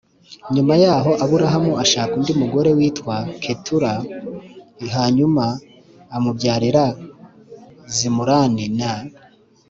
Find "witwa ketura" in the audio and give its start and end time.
2.77-3.91